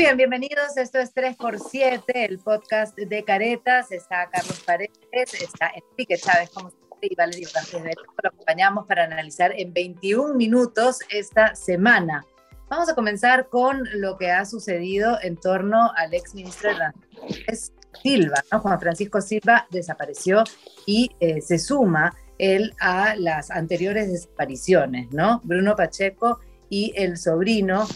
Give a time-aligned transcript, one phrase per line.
[0.00, 0.78] bien, bienvenidos.
[0.78, 3.92] Esto es 3x7, el podcast de Caretas.
[3.92, 7.92] Está Carlos Paredes, está Enrique Chávez, como siempre, y Valerio García.
[8.22, 12.24] Lo acompañamos para analizar en 21 minutos esta semana.
[12.70, 17.58] Vamos a comenzar con lo que ha sucedido en torno al ex ministro de
[18.02, 18.60] Silva, ¿no?
[18.60, 20.44] Juan Francisco Silva desapareció
[20.86, 25.42] y eh, se suma él a las anteriores desapariciones, ¿no?
[25.44, 26.40] Bruno Pacheco
[26.70, 27.86] y el sobrino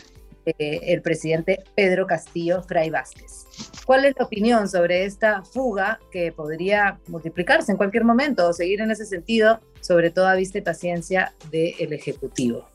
[0.46, 3.46] eh, el presidente Pedro Castillo Fray Vázquez.
[3.86, 8.80] ¿Cuál es la opinión sobre esta fuga que podría multiplicarse en cualquier momento o seguir
[8.80, 12.68] en ese sentido, sobre todo a vista y paciencia del Ejecutivo?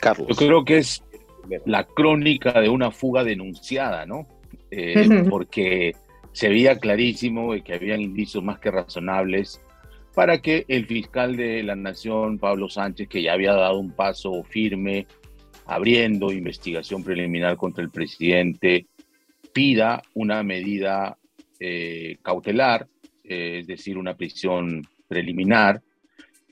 [0.00, 0.28] Carlos.
[0.28, 1.02] Yo creo que es
[1.64, 4.26] la crónica de una fuga denunciada, ¿no?
[4.70, 5.94] Eh, porque
[6.32, 9.60] se veía clarísimo que habían indicios más que razonables
[10.14, 14.42] para que el fiscal de la Nación, Pablo Sánchez, que ya había dado un paso
[14.44, 15.06] firme
[15.66, 18.86] abriendo investigación preliminar contra el presidente,
[19.52, 21.18] pida una medida
[21.60, 22.86] eh, cautelar,
[23.24, 25.80] eh, es decir, una prisión preliminar.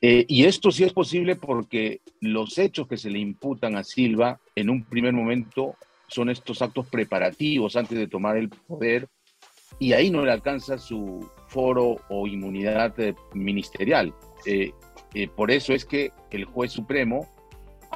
[0.00, 4.40] Eh, y esto sí es posible porque los hechos que se le imputan a Silva
[4.54, 5.74] en un primer momento
[6.06, 9.08] son estos actos preparativos antes de tomar el poder
[9.78, 12.94] y ahí no le alcanza su foro o inmunidad
[13.34, 14.14] ministerial.
[15.36, 17.28] por eso es que el juez supremo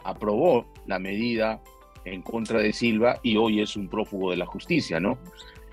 [0.05, 1.63] aprobó la medida
[2.05, 5.19] en contra de Silva y hoy es un prófugo de la justicia, ¿no?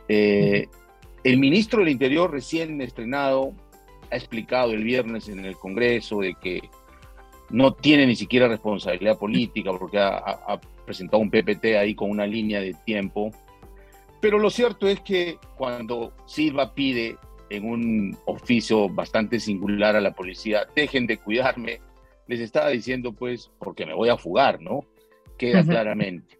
[0.07, 0.67] Eh,
[1.23, 3.53] el ministro del Interior recién estrenado
[4.11, 6.61] ha explicado el viernes en el Congreso de que
[7.49, 12.59] no tiene ni siquiera responsabilidad política porque ha, presentado un PPT ahí con una línea
[12.59, 13.31] de tiempo.
[14.19, 17.17] Pero lo cierto es que cuando Silva pide
[17.49, 21.81] en un oficio bastante singular a la policía, dejen de cuidarme,
[22.31, 24.85] les estaba diciendo pues porque me voy a fugar, ¿no?
[25.41, 26.37] queda claramente.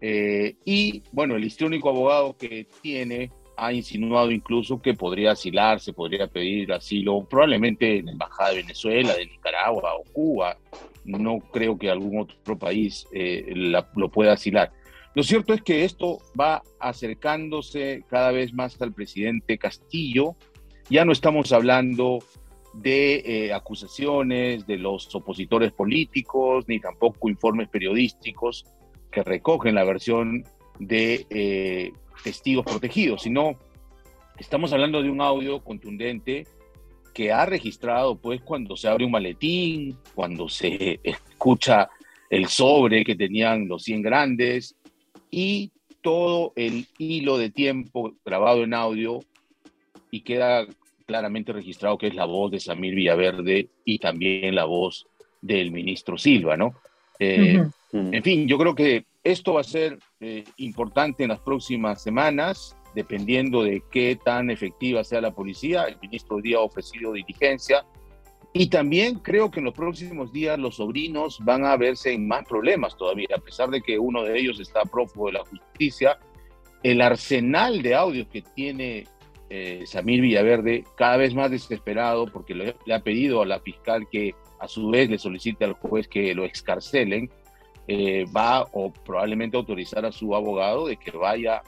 [0.00, 6.26] Eh, y bueno, el histriónico abogado que tiene ha insinuado incluso que podría asilarse, podría
[6.26, 10.58] pedir asilo, probablemente en la Embajada de Venezuela, de Nicaragua o Cuba.
[11.04, 14.72] No creo que algún otro país eh, lo pueda asilar.
[15.14, 20.34] Lo cierto es que esto va acercándose cada vez más al presidente Castillo.
[20.88, 22.18] Ya no estamos hablando
[22.72, 28.64] de eh, acusaciones de los opositores políticos, ni tampoco informes periodísticos
[29.10, 30.44] que recogen la versión
[30.78, 31.92] de eh,
[32.22, 33.56] testigos protegidos, sino
[34.38, 36.46] estamos hablando de un audio contundente
[37.12, 41.88] que ha registrado pues cuando se abre un maletín, cuando se escucha
[42.30, 44.76] el sobre que tenían los 100 grandes
[45.30, 49.20] y todo el hilo de tiempo grabado en audio
[50.10, 50.66] y queda
[51.10, 55.08] claramente registrado que es la voz de Samir Villaverde y también la voz
[55.42, 56.74] del ministro Silva, ¿no?
[57.18, 57.60] Eh,
[57.92, 62.76] en fin, yo creo que esto va a ser eh, importante en las próximas semanas,
[62.94, 65.82] dependiendo de qué tan efectiva sea la policía.
[65.86, 67.84] El ministro hoy día ha ofrecido diligencia.
[68.52, 72.44] Y también creo que en los próximos días los sobrinos van a verse en más
[72.44, 76.18] problemas todavía, a pesar de que uno de ellos está prófugo de la justicia.
[76.84, 79.06] El arsenal de audios que tiene
[79.50, 84.34] eh, Samir Villaverde, cada vez más desesperado porque le, ha pedido a la fiscal que
[84.60, 87.28] a su vez le solicite al juez que lo excarcelen,
[87.88, 91.62] eh, va o probablemente autorizar a su abogado de que vaya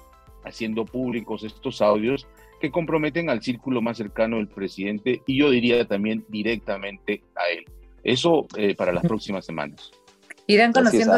[0.44, 2.28] haciendo públicos estos audios
[2.60, 7.64] que comprometen al círculo más cercano del presidente y yo diría también directamente a él.
[8.04, 9.90] Eso eh, para las próximas semanas.
[10.46, 11.16] Irán conociendo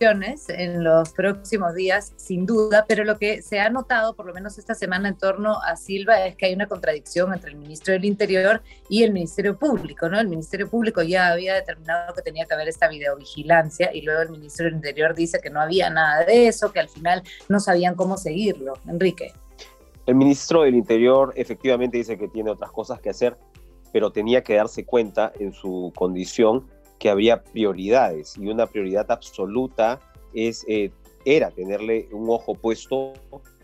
[0.00, 4.56] en los próximos días, sin duda, pero lo que se ha notado, por lo menos
[4.56, 8.06] esta semana, en torno a Silva es que hay una contradicción entre el ministro del
[8.06, 10.18] Interior y el Ministerio Público, ¿no?
[10.18, 14.30] El Ministerio Público ya había determinado que tenía que haber esta videovigilancia y luego el
[14.30, 17.94] ministro del Interior dice que no había nada de eso, que al final no sabían
[17.94, 18.78] cómo seguirlo.
[18.88, 19.34] Enrique.
[20.06, 23.36] El ministro del Interior efectivamente dice que tiene otras cosas que hacer,
[23.92, 26.64] pero tenía que darse cuenta en su condición
[27.00, 29.98] que había prioridades y una prioridad absoluta
[30.34, 30.92] es, eh,
[31.24, 33.14] era tenerle un ojo puesto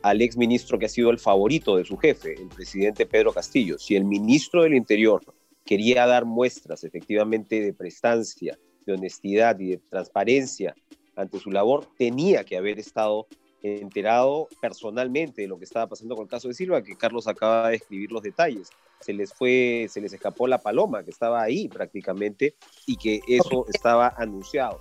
[0.02, 3.78] al ex ministro que ha sido el favorito de su jefe, el presidente Pedro Castillo.
[3.78, 5.22] Si el ministro del Interior
[5.64, 10.74] quería dar muestras efectivamente de prestancia, de honestidad y de transparencia
[11.14, 13.26] ante su labor, tenía que haber estado
[13.74, 17.68] enterado personalmente de lo que estaba pasando con el caso de Silva, que Carlos acaba
[17.68, 18.70] de escribir los detalles
[19.00, 22.54] se les fue, se les escapó la paloma que estaba ahí prácticamente
[22.86, 24.80] y que eso estaba anunciado,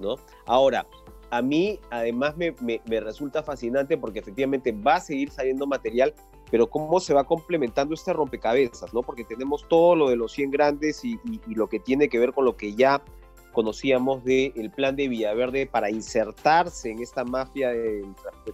[0.00, 0.16] ¿no?
[0.46, 0.86] Ahora,
[1.30, 2.54] a mí además me,
[3.00, 6.14] resulta fascinante porque efectivamente va a seguir saliendo material,
[6.50, 9.02] pero cómo se va complementando este rompecabezas, ¿no?
[9.02, 12.44] Porque tenemos todo lo de los 100 grandes y, lo que tiene que ver con
[12.44, 13.02] lo que ya
[13.52, 18.04] conocíamos del plan de Villaverde para insertarse en esta mafia de,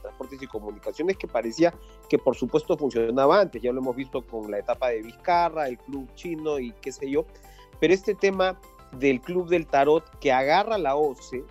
[0.02, 1.72] transportes y comunicaciones que parecía
[2.08, 5.78] que por supuesto funcionaba antes, ya lo hemos visto con la etapa de Vizcarra, el
[5.78, 7.26] club chino y qué sé yo,
[7.80, 8.60] pero este tema
[8.98, 11.44] del club del tarot que agarra la OCE,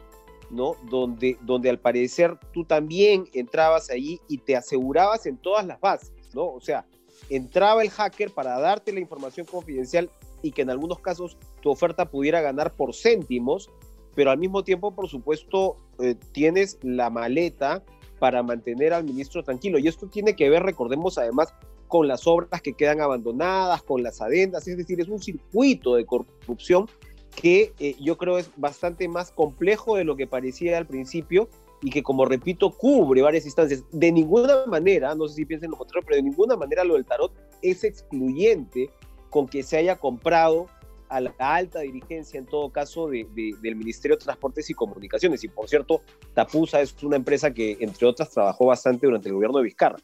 [0.50, 0.76] ¿no?
[0.90, 6.12] Donde, donde al parecer tú también entrabas ahí y te asegurabas en todas las bases,
[6.34, 6.46] ¿no?
[6.46, 6.86] O sea,
[7.30, 10.10] entraba el hacker para darte la información confidencial
[10.48, 13.70] y que en algunos casos tu oferta pudiera ganar por céntimos,
[14.16, 17.84] pero al mismo tiempo, por supuesto, eh, tienes la maleta
[18.18, 19.78] para mantener al ministro tranquilo.
[19.78, 21.54] Y esto tiene que ver, recordemos además,
[21.90, 26.06] con las obras que quedan abandonadas, con las adendas, es decir, es un circuito de
[26.06, 26.88] corrupción
[27.36, 31.50] que eh, yo creo es bastante más complejo de lo que parecía al principio
[31.82, 33.84] y que, como repito, cubre varias instancias.
[33.92, 37.06] De ninguna manera, no sé si piensen lo contrario, pero de ninguna manera lo del
[37.06, 38.90] tarot es excluyente
[39.30, 40.68] con que se haya comprado
[41.10, 43.26] a la alta dirigencia, en todo caso, de,
[43.62, 45.44] del Ministerio de Transportes y Comunicaciones.
[45.44, 46.02] Y por cierto,
[46.34, 49.98] Tapusa es una empresa que, entre otras, trabajó bastante durante el gobierno de Vizcarra.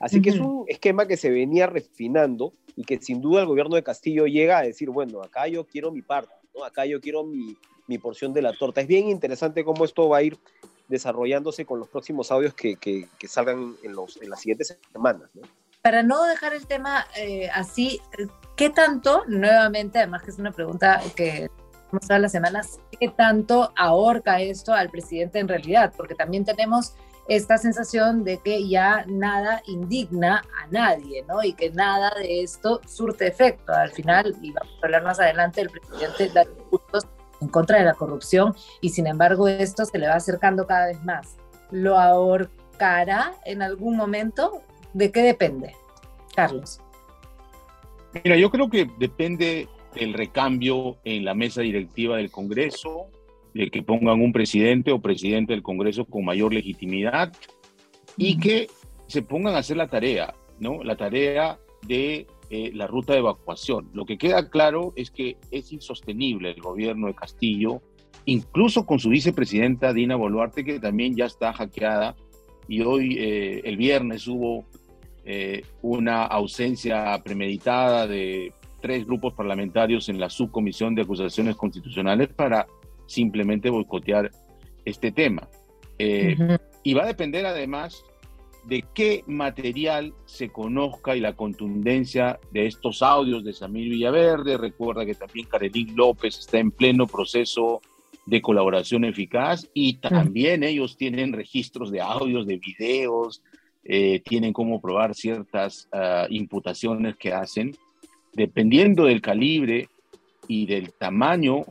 [0.00, 3.74] Así que es un esquema que se venía refinando y que sin duda el gobierno
[3.74, 6.64] de Castillo llega a decir, bueno, acá yo quiero mi parte, ¿no?
[6.64, 7.56] acá yo quiero mi,
[7.88, 8.80] mi porción de la torta.
[8.80, 10.38] Es bien interesante cómo esto va a ir
[10.86, 15.28] desarrollándose con los próximos audios que, que, que salgan en, los, en las siguientes semanas.
[15.34, 15.42] ¿no?
[15.88, 18.02] Para no dejar el tema eh, así,
[18.56, 21.50] ¿qué tanto, nuevamente, además que es una pregunta que
[21.90, 25.94] vamos a las semanas, qué tanto ahorca esto al presidente en realidad?
[25.96, 26.92] Porque también tenemos
[27.26, 31.42] esta sensación de que ya nada indigna a nadie, ¿no?
[31.42, 33.72] Y que nada de esto surte efecto.
[33.72, 37.06] Al final, y vamos a hablar más adelante, el presidente da puntos
[37.40, 41.02] en contra de la corrupción y sin embargo esto se le va acercando cada vez
[41.02, 41.36] más.
[41.70, 44.60] ¿Lo ahorcará en algún momento?
[44.92, 45.74] ¿De qué depende,
[46.34, 46.80] Carlos?
[48.24, 53.10] Mira, yo creo que depende el recambio en la mesa directiva del Congreso,
[53.54, 57.32] de que pongan un presidente o presidente del Congreso con mayor legitimidad
[58.16, 58.68] y que
[59.06, 60.82] se pongan a hacer la tarea, ¿no?
[60.82, 63.90] La tarea de eh, la ruta de evacuación.
[63.92, 67.82] Lo que queda claro es que es insostenible el gobierno de Castillo,
[68.24, 72.16] incluso con su vicepresidenta Dina Boluarte, que también ya está hackeada,
[72.68, 74.66] y hoy, eh, el viernes, hubo
[75.24, 82.66] eh, una ausencia premeditada de tres grupos parlamentarios en la subcomisión de acusaciones constitucionales para
[83.06, 84.30] simplemente boicotear
[84.84, 85.48] este tema.
[85.98, 86.36] Eh,
[86.82, 88.04] y va a depender además
[88.64, 94.58] de qué material se conozca y la contundencia de estos audios de Samir Villaverde.
[94.58, 97.80] Recuerda que también Karelín López está en pleno proceso
[98.28, 103.42] de colaboración eficaz y también ellos tienen registros de audios, de videos,
[103.84, 107.74] eh, tienen cómo probar ciertas ah, imputaciones que hacen,
[108.34, 109.88] dependiendo del calibre
[110.46, 111.64] y del tamaño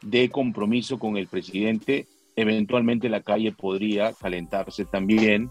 [0.00, 2.06] de compromiso con el presidente,
[2.36, 5.50] eventualmente la calle podría calentarse también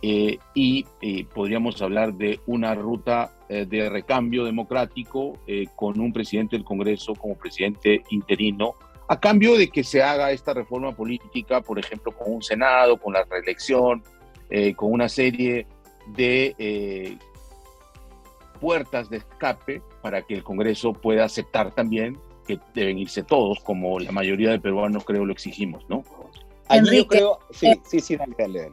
[0.00, 5.36] eh, y eh, podríamos hablar de una ruta de recambio democrático
[5.74, 8.76] con un presidente del Congreso como presidente interino,
[9.10, 13.12] a cambio de que se haga esta reforma política, por ejemplo, con un Senado, con
[13.12, 14.04] la reelección,
[14.48, 15.66] eh, con una serie
[16.14, 17.18] de eh,
[18.60, 23.98] puertas de escape para que el Congreso pueda aceptar también que deben irse todos, como
[23.98, 26.04] la mayoría de peruanos creo lo exigimos, ¿no?
[26.68, 28.70] Enrique, creo, sí, eh, sí, sí, dale, dale,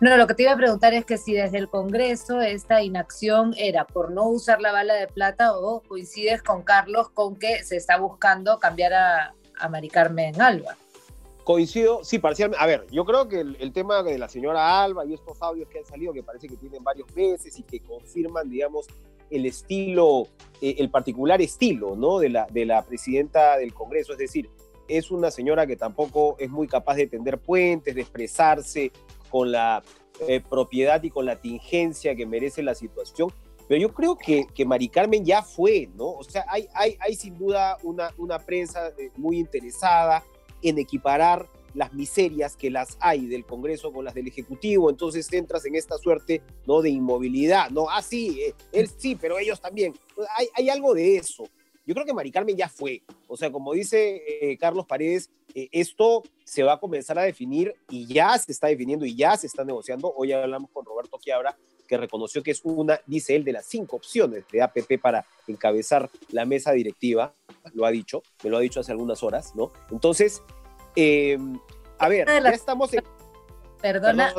[0.00, 3.52] No, lo que te iba a preguntar es que si desde el Congreso esta inacción
[3.58, 7.76] era por no usar la bala de plata o coincides con Carlos con que se
[7.76, 10.76] está buscando cambiar a, a Mari Carmen Alba.
[11.44, 12.62] Coincido, sí, parcialmente.
[12.62, 15.78] A ver, yo creo que el, tema de la señora Alba y estos audios que
[15.78, 18.86] han salido, que parece que tienen varios meses y que confirman, digamos,
[19.30, 20.26] el estilo,
[20.62, 22.18] eh, el particular estilo, ¿no?
[22.18, 24.12] De la, de la presidenta del Congreso.
[24.12, 24.48] Es decir,
[24.88, 28.90] es una señora que tampoco es muy capaz de tender puentes, de expresarse
[29.30, 29.82] con la
[30.28, 33.32] eh, propiedad y con la tingencia que merece la situación.
[33.68, 36.10] Pero yo creo que, que Mari Carmen ya fue, ¿no?
[36.10, 40.22] O sea, hay, hay, hay sin duda una, una prensa eh, muy interesada
[40.62, 45.64] en equiparar las miserias que las hay del Congreso con las del Ejecutivo, entonces entras
[45.64, 46.82] en esta suerte ¿no?
[46.82, 47.86] de inmovilidad, ¿no?
[47.90, 49.94] Ah, sí, eh, él sí, pero ellos también.
[50.36, 51.44] Hay, hay, algo de eso.
[51.86, 53.02] Yo creo que Mari Carmen ya fue.
[53.26, 58.06] O sea, como dice eh, Carlos Paredes, esto se va a comenzar a definir y
[58.06, 60.12] ya se está definiendo y ya se está negociando.
[60.16, 61.56] Hoy hablamos con Roberto Quiabra,
[61.94, 66.10] que reconoció que es una, dice él, de las cinco opciones de APP para encabezar
[66.30, 67.32] la mesa directiva.
[67.72, 69.70] Lo ha dicho, me lo ha dicho hace algunas horas, ¿no?
[69.90, 70.42] Entonces,
[70.96, 71.38] eh,
[71.98, 73.04] a ver, ya estamos en...
[73.80, 74.32] Perdona,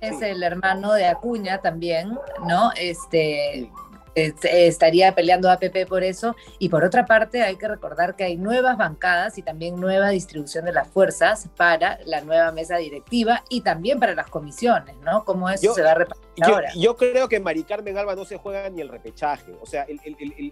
[0.00, 2.70] es el hermano de Acuña también, ¿no?
[2.76, 3.70] Este,
[4.14, 6.36] estaría peleando APP por eso.
[6.58, 10.64] Y por otra parte, hay que recordar que hay nuevas bancadas y también nueva distribución
[10.64, 15.24] de las fuerzas para la nueva mesa directiva y también para las comisiones, ¿no?
[15.24, 16.72] ¿Cómo eso se va a repartir ahora?
[16.76, 19.54] Yo creo que Mari Carmen Alba no se juega ni el repechaje.
[19.60, 20.00] O sea, el,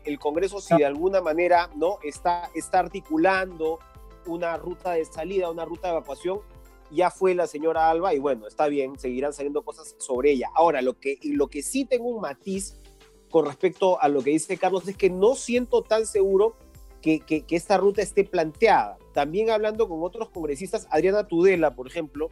[0.05, 3.79] el, Congreso, si de alguna manera no está, está articulando
[4.27, 6.41] una ruta de salida, una ruta de evacuación,
[6.91, 10.49] ya fue la señora Alba y bueno, está bien, seguirán saliendo cosas sobre ella.
[10.55, 12.81] Ahora, lo que, lo que sí tengo un matiz
[13.31, 16.57] con respecto a lo que dice Carlos es que no siento tan seguro
[17.01, 18.99] que, esta ruta esté planteada.
[19.15, 22.29] También hablando con otros congresistas, Adriana Tudela, por ejemplo,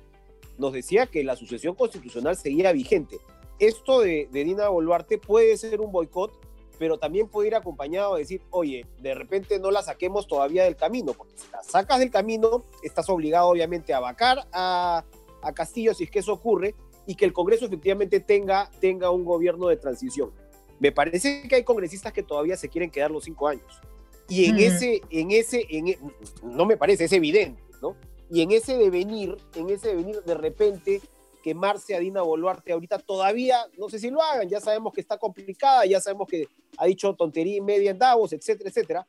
[0.59, 3.19] nos decía que la sucesión constitucional seguía vigente.
[3.59, 6.39] Esto de, de Dina Boluarte puede ser un boicot,
[6.79, 10.77] pero también puede ir acompañado de decir, oye, de repente no la saquemos todavía del
[10.77, 15.05] camino, porque si la sacas del camino, estás obligado obviamente a vacar a,
[15.55, 16.75] Castillo si es que eso ocurre,
[17.07, 20.31] y que el Congreso efectivamente tenga un gobierno de transición.
[20.79, 23.81] Me parece que hay congresistas que todavía se quieren quedar los cinco años.
[24.29, 25.99] Y en ese, en ese, en, e,
[26.43, 27.97] no me parece, es evidente, ¿no?
[28.31, 31.01] Y en ese devenir, en ese devenir, de repente,
[31.43, 35.17] quemarse a Dina Boluarte ahorita todavía, no sé si lo hagan, ya sabemos que está
[35.17, 39.07] complicada, ya sabemos que ha dicho tontería y media en Davos, etcétera, etcétera,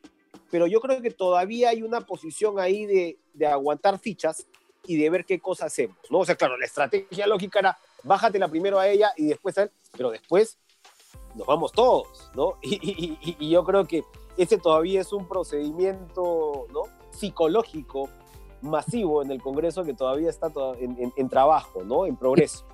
[0.50, 4.48] pero yo creo que todavía hay una posición ahí de, de aguantar fichas
[4.86, 6.20] y de ver qué cosa hacemos, ¿no?
[6.20, 9.72] O sea, claro, la estrategia lógica era, bájatela primero a ella y después a él,
[9.98, 10.58] pero después
[11.36, 12.56] nos vamos todos, ¿no?
[12.62, 14.04] Y, yo creo que
[14.38, 16.84] ese todavía es un procedimiento, ¿no?
[17.12, 18.10] Psicológico
[18.62, 22.06] masivo en el Congreso que todavía está en, trabajo, ¿no?
[22.06, 22.66] En progreso.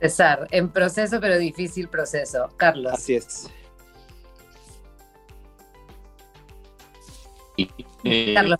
[0.00, 2.48] César, en proceso, pero difícil proceso.
[2.56, 2.92] Carlos.
[2.92, 3.50] Así es.
[8.34, 8.58] Carlos.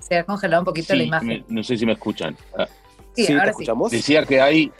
[0.00, 1.44] Se ha congelado un poquito la imagen.
[1.48, 2.36] no sé si me escuchan.
[2.56, 2.66] Ah,
[3.14, 3.90] sí, ahora escuchamos?
[3.90, 4.72] Decía que hay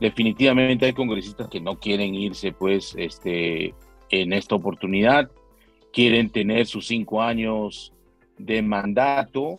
[0.00, 3.74] definitivamente hay congresistas que no quieren irse pues este,
[4.10, 5.30] en esta oportunidad,
[5.92, 7.92] quieren tener sus cinco años
[8.38, 9.58] de mandato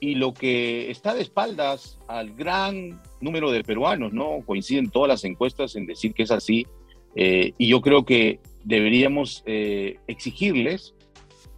[0.00, 4.40] y lo que está de espaldas al gran número de peruanos, ¿no?
[4.46, 6.66] Coinciden todas las encuestas en decir que es así
[7.14, 10.94] eh, y yo creo que deberíamos eh, exigirles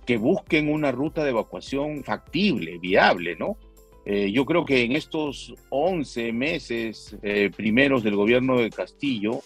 [0.07, 3.57] que busquen una ruta de evacuación factible, viable, ¿no?
[4.05, 9.41] Eh, yo creo que en estos 11 meses eh, primeros del gobierno de Castillo,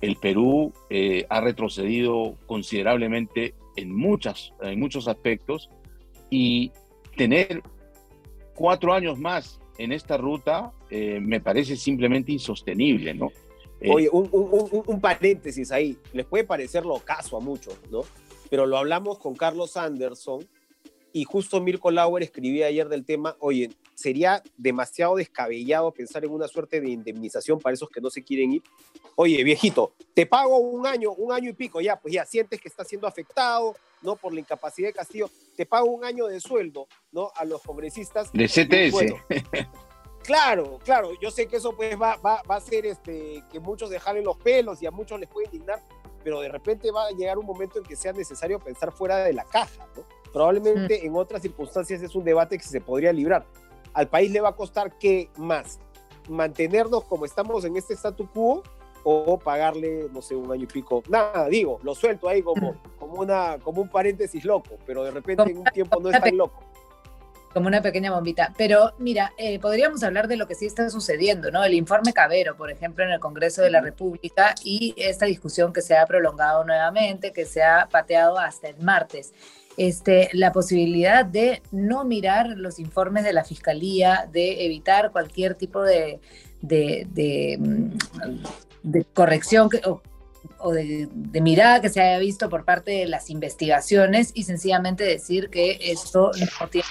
[0.00, 5.70] el Perú eh, ha retrocedido considerablemente en, muchas, en muchos aspectos
[6.28, 6.72] y
[7.16, 7.62] tener
[8.54, 13.30] cuatro años más en esta ruta me parece simplemente insostenible, ¿no?
[13.88, 18.00] Oye, un, un, un, paréntesis ahí, les puede parecer lo caso a muchos, ¿no?
[18.50, 20.46] Pero lo hablamos con Carlos Anderson,
[21.12, 26.48] y justo Mirko Lauer escribía ayer del tema, oye, sería demasiado descabellado pensar en una
[26.48, 28.62] suerte de indemnización para esos que no se quieren ir.
[29.16, 32.68] Oye, viejito, te pago un año, un año y pico, ya, pues ya sientes que
[32.68, 34.16] estás siendo afectado, ¿no?
[34.16, 37.30] Por la incapacidad de Castillo, te pago un año de sueldo, ¿no?
[37.34, 38.32] A los congresistas.
[38.32, 39.14] De CTS.
[40.22, 43.90] claro, claro, yo sé que eso pues va, va, va a ser este, que muchos
[43.90, 45.82] dejarle los pelos y a muchos les puede indignar,
[46.22, 49.32] pero de repente va a llegar un momento en que sea necesario pensar fuera de
[49.32, 50.19] la caja, ¿no?
[50.32, 51.06] Probablemente mm.
[51.06, 53.44] en otras circunstancias es un debate que se podría librar.
[53.92, 55.80] Al país le va a costar qué más,
[56.28, 58.62] mantenernos como estamos en este statu quo
[59.02, 61.02] o pagarle, no sé, un año y pico.
[61.08, 62.98] Nada, digo, lo suelto ahí como, mm.
[62.98, 66.36] como, una, como un paréntesis loco, pero de repente en un tiempo no es tan
[66.36, 66.70] loco
[67.52, 68.52] como una pequeña bombita.
[68.56, 71.64] Pero mira, eh, podríamos hablar de lo que sí está sucediendo, ¿no?
[71.64, 75.82] El informe Cabero, por ejemplo, en el Congreso de la República y esta discusión que
[75.82, 79.32] se ha prolongado nuevamente, que se ha pateado hasta el martes
[79.76, 85.82] este, la posibilidad de no mirar los informes de la Fiscalía, de evitar cualquier tipo
[85.82, 86.20] de,
[86.62, 87.90] mm,
[89.14, 89.70] corrección
[90.58, 91.08] o, de,
[91.40, 96.30] mirada que se haya visto por parte de las investigaciones y sencillamente decir que esto
[96.60, 96.88] no tiene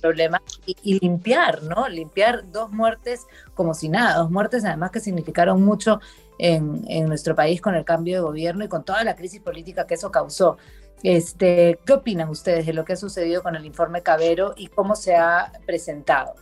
[0.00, 1.88] problema y, limpiar, ¿no?
[1.88, 6.00] Limpiar dos muertes como si nada, dos muertes además que significaron mucho
[6.38, 9.86] en, en nuestro país con el cambio de gobierno y con toda la crisis política
[9.86, 10.56] que eso causó.
[11.02, 14.94] Este, ¿Qué opinan ustedes de lo que ha sucedido con el informe Cabero y cómo
[14.94, 16.34] se ha presentado?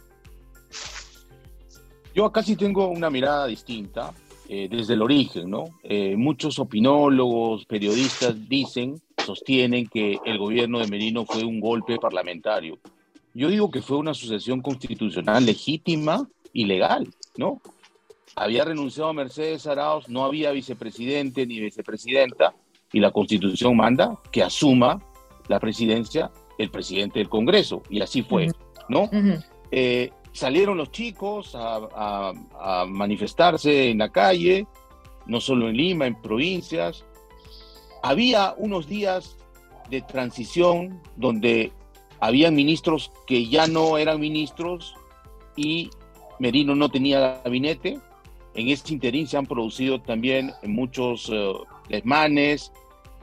[2.15, 4.13] Yo acá sí tengo una mirada distinta
[4.49, 5.65] eh, desde el origen, ¿no?
[5.83, 12.79] Eh, muchos opinólogos, periodistas dicen, sostienen que el gobierno de Merino fue un golpe parlamentario.
[13.33, 17.61] Yo digo que fue una sucesión constitucional legítima y legal, ¿no?
[18.35, 22.55] Había renunciado a Mercedes Arauz, no había vicepresidente ni vicepresidenta,
[22.93, 25.01] y la constitución manda que asuma
[25.49, 28.49] la presidencia el presidente del Congreso, y así fue,
[28.89, 29.09] ¿no?
[29.71, 32.33] Eh, salieron los chicos a,
[32.87, 34.67] manifestarse en la calle,
[35.27, 37.05] no solo en Lima, en provincias.
[38.03, 39.37] Había unos días
[39.89, 41.73] de transición donde
[42.21, 44.95] había ministros que ya no eran ministros
[45.57, 45.91] y
[46.39, 47.99] Merino no tenía gabinete.
[48.55, 52.73] En este interín se han producido también muchos uh, desmanes,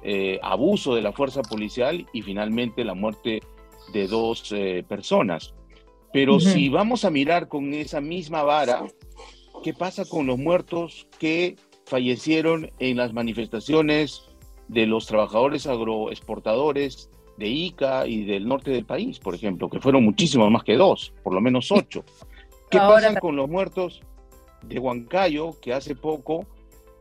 [0.04, 3.42] eh, abuso de la fuerza policial y finalmente la muerte
[3.94, 5.54] de dos eh, personas.
[6.14, 8.86] Pero si vamos a mirar con esa misma vara,
[9.64, 14.24] ¿qué pasa con los muertos que fallecieron en las manifestaciones
[14.68, 20.04] de los trabajadores agroexportadores de Ica y del norte del país, por ejemplo, que fueron
[20.04, 22.04] muchísimos más que dos, por lo menos ocho?
[22.70, 24.02] ¿Qué pasa con los muertos
[24.64, 26.46] de Huancayo, que hace poco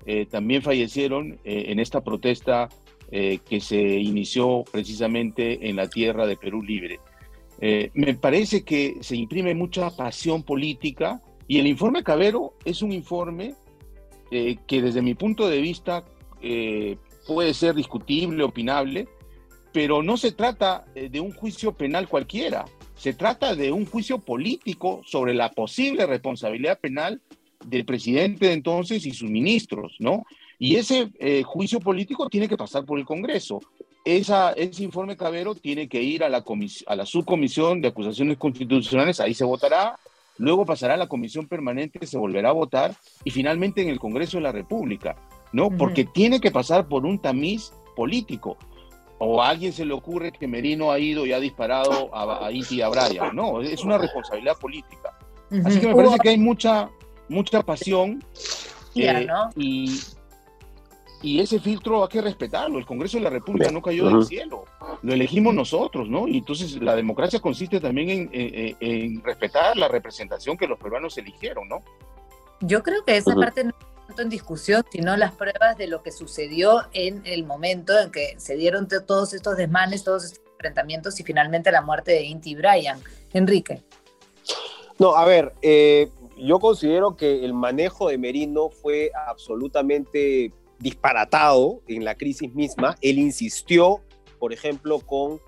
[0.04, 2.68] eh, también fallecieron eh, en esta protesta
[3.10, 7.00] eh, que se inició precisamente en la tierra de Perú Libre?
[7.94, 13.54] me parece que se imprime mucha pasión política y el informe Cabero es un informe
[14.30, 16.04] que desde mi punto de vista
[17.26, 19.08] puede ser discutible, opinable,
[19.72, 22.66] pero no se trata de un juicio penal cualquiera.
[22.96, 27.20] Se trata de un juicio político sobre la posible responsabilidad penal
[27.64, 30.25] del presidente de entonces y sus ministros, ¿no?
[30.58, 33.60] Y ese eh, juicio político tiene que pasar por el Congreso.
[34.04, 36.44] Esa, ese informe Cabero tiene que ir a la,
[36.86, 39.98] a la subcomisión de acusaciones constitucionales, ahí se votará,
[40.38, 42.94] luego pasará a la comisión permanente, se volverá a votar
[43.25, 45.16] y finalmente en el Congreso de la República,
[45.52, 45.70] ¿no?
[45.70, 48.56] Porque tiene que pasar por un tamiz político
[49.18, 52.52] o a alguien se le ocurre que Merino ha ido y ha disparado a, a
[52.52, 53.34] y a Brian.
[53.34, 55.16] No, es una responsabilidad política.
[55.64, 56.90] Así que me parece que hay mucha,
[57.28, 58.22] mucha pasión
[58.94, 60.00] eh, y,
[61.26, 62.78] y, ese filtro hay que respetarlo.
[62.78, 64.64] El Congreso de la República no cayó del cielo,
[65.02, 66.28] lo elegimos nosotros, ¿no?
[66.28, 71.68] Y entonces la democracia consiste también en, en respetar la representación que los peruanos eligieron,
[71.68, 71.80] ¿no?
[72.61, 73.73] Yo creo que esa parte no
[74.18, 78.56] en discusión, sino las pruebas de lo que sucedió en el momento en que se
[78.56, 82.99] dieron todos estos desmanes, todos estos enfrentamientos y finalmente la muerte de Inti Brian.
[83.33, 83.83] Enrique.
[84.99, 86.08] No, a ver, eh,
[86.39, 92.97] yo considero que el manejo de Merino fue absolutamente disparatado en la crisis misma.
[93.00, 94.02] Él insistió,
[94.39, 95.41] por ejemplo, con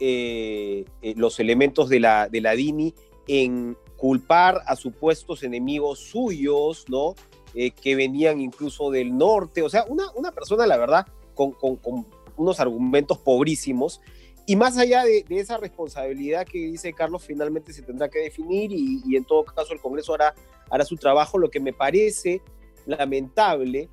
[0.00, 2.94] eh, eh, los elementos de la, de la DINI
[3.28, 7.14] en culpar a supuestos enemigos suyos, ¿no?
[7.54, 12.06] Eh, que venían incluso del norte, o sea, una, una persona, la verdad, con, con,
[12.36, 14.00] unos argumentos pobrísimos.
[14.46, 19.02] Y más allá de, esa responsabilidad que dice Carlos, finalmente se tendrá que definir y,
[19.06, 20.34] y, en todo caso el Congreso hará,
[20.68, 21.38] hará su trabajo.
[21.38, 22.40] Lo que me parece
[22.86, 23.88] lamentable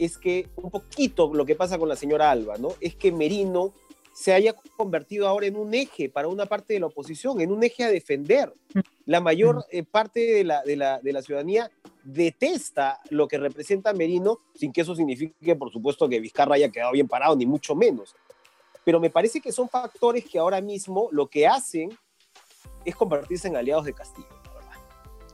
[0.00, 2.70] es que un poquito lo que pasa con la señora Alba, ¿no?
[2.80, 3.74] Es que Merino
[4.14, 7.62] se haya convertido ahora en un eje para una parte de la oposición, en un
[7.62, 8.52] eje a defender.
[9.04, 11.70] La mayor eh, parte de la, de, la, de la, ciudadanía
[12.02, 16.92] detesta lo que representa Merino, sin que eso signifique, por supuesto, que Vizcarra haya quedado
[16.92, 18.16] bien parado, ni mucho menos.
[18.82, 21.90] Pero me parece que son factores que ahora mismo lo que hacen
[22.86, 24.78] es convertirse en aliados de Castillo, verdad.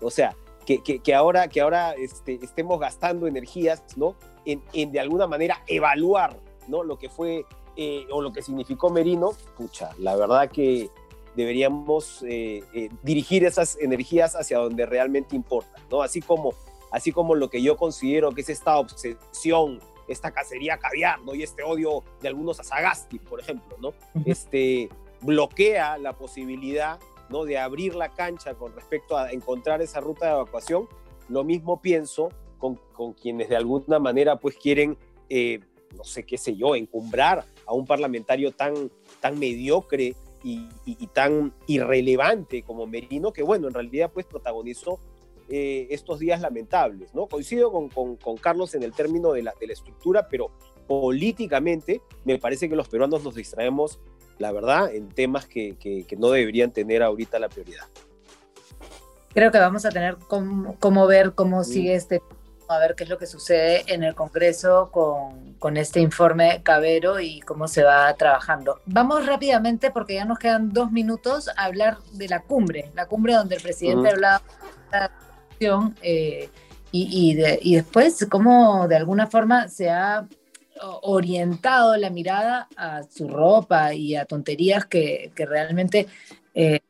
[0.03, 4.17] O sea, que, que, que ahora, que ahora este, estemos gastando energías, ¿no?
[4.47, 6.83] En, en, de alguna manera evaluar, ¿no?
[6.83, 7.45] Lo que fue
[7.77, 10.89] eh, o lo que significó Merino, pucha, la verdad que
[11.35, 16.01] deberíamos eh, eh, dirigir esas energías hacia donde realmente importa, ¿no?
[16.01, 16.55] Así como,
[16.91, 21.35] así como lo que yo considero que es esta obsesión, esta cacería caviar, ¿no?
[21.35, 23.93] Y este odio de algunos a Sagasti, por ejemplo, ¿no?
[24.25, 24.89] Este
[25.21, 27.45] bloquea la posibilidad, ¿no?
[27.45, 30.89] De abrir la cancha con respecto a encontrar esa ruta de evacuación.
[31.29, 34.97] Lo mismo pienso con, con quienes de alguna manera pues quieren,
[35.97, 38.91] no sé qué sé yo, encumbrar a un parlamentario tan,
[39.21, 40.15] tan mediocre
[40.47, 45.01] y, tan irrelevante como Merino, que bueno, en realidad pues protagonizó
[45.49, 47.27] eh, estos días lamentables, ¿no?
[47.27, 50.51] Coincido con, con, Carlos en el término de la, de la estructura, pero
[50.87, 53.99] políticamente me parece que los peruanos nos distraemos,
[54.39, 57.87] la verdad, en temas que, que, no deberían tener ahorita la prioridad.
[59.33, 62.23] Creo que vamos a tener cómo, ver cómo sigue este
[62.69, 67.21] a ver qué es lo que sucede en el Congreso con, con, este informe Cabero
[67.21, 68.81] y cómo se va trabajando.
[68.87, 73.35] Vamos rápidamente, porque ya nos quedan dos minutos, a hablar de la cumbre, la cumbre
[73.35, 74.43] donde el presidente hablaba
[74.93, 75.11] de la
[76.03, 76.51] eh,
[76.93, 80.27] y, y, y después cómo de alguna forma se ha
[81.03, 86.07] orientado la mirada a su ropa y a tonterías que, que realmente
[86.55, 86.81] eh,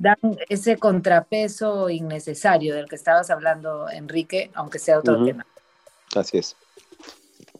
[0.00, 0.16] dan
[0.48, 5.46] ese contrapeso innecesario del que estabas hablando, Enrique, aunque sea otro tema.
[6.14, 6.56] Así es.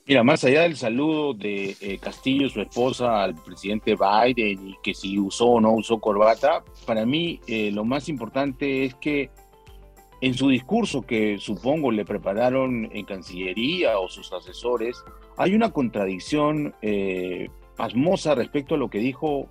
[0.05, 4.95] Mira, más allá del saludo de eh, Castillo, su esposa, al presidente Biden y que
[4.95, 9.31] si usó o no usó corbata, para mí eh, lo más importante es que
[10.21, 15.05] en su discurso que supongo le prepararon en Cancillería o sus asesores,
[15.37, 19.49] hay una contradicción eh, pasmosa respecto a lo que dijo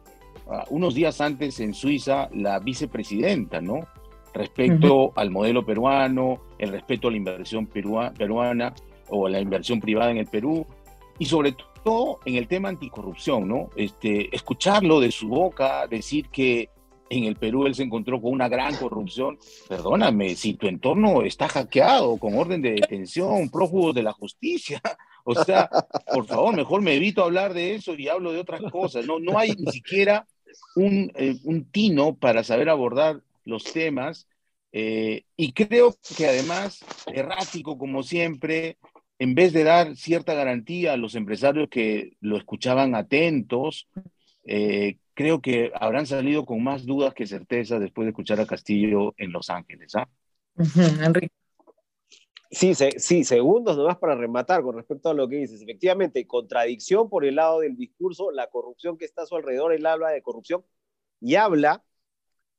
[0.70, 3.88] unos días antes en Suiza la vicepresidenta, ¿no?
[4.34, 8.74] Respecto al modelo peruano, el respeto a la inversión peruana
[9.10, 10.66] o a la inversión privada en el Perú,
[11.20, 13.70] y sobre todo en el tema anticorrupción, ¿no?
[13.76, 16.70] Este, escucharlo de su boca, decir que
[17.12, 19.38] en el Perú él se encontró con una gran corrupción.
[19.68, 24.82] Perdóname, si tu entorno está hackeado con orden de detención, prófugos de la justicia,
[25.26, 25.70] o sea,
[26.14, 29.06] por favor, mejor me evito hablar de eso y hablo de otras cosas.
[29.06, 30.26] No, no hay ni siquiera
[30.76, 34.28] un, eh, un tino para saber abordar los temas.
[34.72, 38.78] Eh, y creo que además, errático como siempre,
[39.20, 43.88] en vez de dar cierta garantía a los empresarios que lo escuchaban atentos,
[44.46, 49.14] eh, creo que habrán salido con más dudas que certezas después de escuchar a Castillo
[49.18, 49.96] en Los Ángeles.
[49.96, 50.08] ¿ah?
[51.04, 51.41] Enrique.
[52.54, 55.62] Sí, sí, segundos nomás para rematar con respecto a lo que dices.
[55.62, 59.86] Efectivamente, contradicción por el lado del discurso, la corrupción que está a su alrededor, él
[59.86, 60.66] habla de corrupción
[61.22, 61.86] y habla,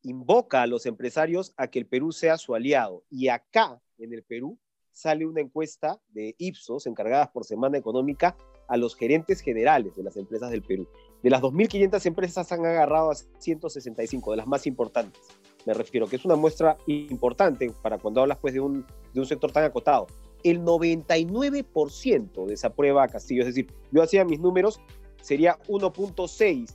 [0.00, 3.04] invoca a los empresarios a que el Perú sea su aliado.
[3.10, 4.58] Y acá, en el Perú,
[4.92, 8.34] sale una encuesta de Ipsos, encargadas por Semana Económica,
[8.68, 10.88] a los gerentes generales de las empresas del Perú.
[11.22, 15.20] De las 2.500 empresas han agarrado a 165, de las más importantes.
[15.66, 19.26] Me refiero, que es una muestra importante para cuando hablas pues, de, un, de un
[19.26, 20.06] sector tan acotado.
[20.42, 24.80] El 99% desaprueba a Castillo, es decir, yo hacía mis números,
[25.20, 26.68] sería 1.6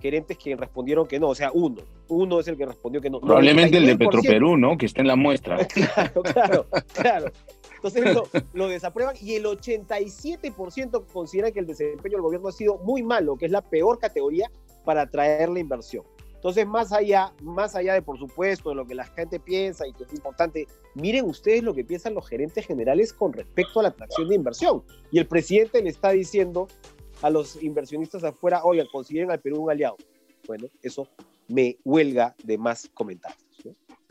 [0.00, 1.82] gerentes que respondieron que no, o sea, uno.
[2.08, 3.20] Uno es el que respondió que no.
[3.20, 4.76] Probablemente el de Petroperú, ¿no?
[4.76, 5.64] Que está en la muestra.
[5.66, 7.32] claro, claro, claro.
[7.76, 12.78] Entonces lo, lo, desaprueban y el 87% considera que el desempeño del gobierno ha sido
[12.78, 14.50] muy malo, que es la peor categoría
[14.84, 16.04] para atraer la inversión.
[16.42, 19.92] Entonces, más allá, más allá de, por supuesto, de lo que la gente piensa y
[19.92, 23.90] que es importante, miren ustedes lo que piensan los gerentes generales con respecto a la
[23.90, 24.82] atracción de inversión.
[25.12, 26.66] Y el presidente le está diciendo
[27.22, 29.96] a los inversionistas afuera, oigan, consideren al Perú un aliado.
[30.48, 31.06] Bueno, eso
[31.46, 33.52] me huelga de más comentarios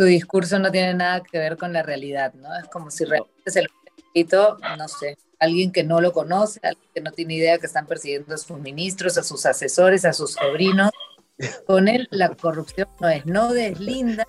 [0.02, 2.58] tu discurso no tiene nada que ver con la realidad, ¿no?
[2.58, 6.89] Es como si realmente se lo escrito, no sé, alguien que no lo conoce, alguien
[6.91, 10.32] que no tiene idea que están persiguiendo a sus ministros, a sus asesores, a sus
[10.32, 10.89] sobrinos.
[11.65, 14.25] Con él la corrupción no es, no deslinda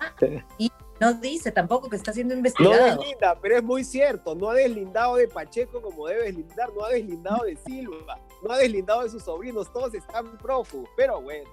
[0.57, 2.75] y no dice tampoco que está siendo investigado.
[2.75, 6.85] No deslinda, pero es muy cierto, no ha deslindado de Pacheco como debe deslindar, no
[6.85, 11.49] ha deslindado de Silva, no ha deslindado de sus sobrinos, todos están prófugos, pero bueno.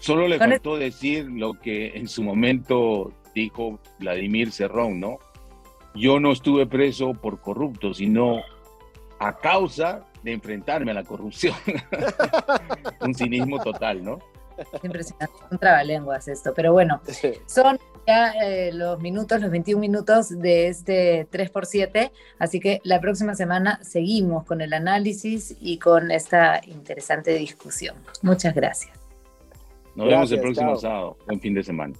[0.00, 5.18] Solo le faltó decir lo que en su momento dijo Vladimir Cerrón, ¿no?
[5.94, 8.40] Yo no estuve preso por corrupto, sino
[9.18, 11.54] a causa de enfrentarme a la corrupción.
[13.00, 14.18] Un cinismo total, ¿no?
[14.82, 17.00] Impresionante, un trabalenguas esto, pero bueno,
[17.46, 17.78] son
[18.08, 23.78] ya eh, los minutos, los 21 minutos de este 3x7, así que la próxima semana
[23.84, 27.94] seguimos con el análisis y con esta interesante discusión.
[28.22, 28.98] Muchas gracias.
[29.94, 31.16] Nos vemos el próximo sábado.
[31.26, 31.94] Buen fin de semana.